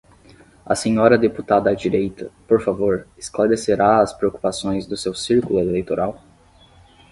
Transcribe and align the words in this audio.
A 0.65 0.73
senhora 0.75 1.15
deputada 1.15 1.69
à 1.69 1.75
direita, 1.75 2.31
por 2.47 2.59
favor, 2.59 3.05
esclarecerá 3.19 4.01
as 4.01 4.11
preocupações 4.11 4.87
do 4.87 4.97
seu 4.97 5.13
círculo 5.13 5.59
eleitoral? 5.59 6.19